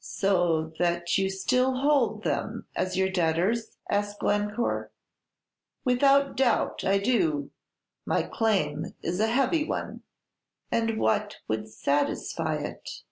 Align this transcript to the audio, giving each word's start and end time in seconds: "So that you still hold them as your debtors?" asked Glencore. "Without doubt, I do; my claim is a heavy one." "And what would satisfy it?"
"So 0.00 0.72
that 0.78 1.18
you 1.18 1.28
still 1.28 1.74
hold 1.80 2.24
them 2.24 2.64
as 2.74 2.96
your 2.96 3.10
debtors?" 3.10 3.76
asked 3.90 4.20
Glencore. 4.20 4.90
"Without 5.84 6.34
doubt, 6.34 6.82
I 6.82 6.96
do; 6.96 7.50
my 8.06 8.22
claim 8.22 8.94
is 9.02 9.20
a 9.20 9.26
heavy 9.26 9.64
one." 9.66 10.02
"And 10.70 10.98
what 10.98 11.40
would 11.46 11.68
satisfy 11.68 12.54
it?" 12.54 13.02